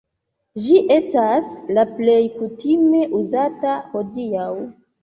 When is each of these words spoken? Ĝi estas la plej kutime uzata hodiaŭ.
Ĝi 0.67 0.79
estas 0.95 1.51
la 1.79 1.85
plej 2.01 2.17
kutime 2.41 3.07
uzata 3.21 3.79
hodiaŭ. 3.95 4.53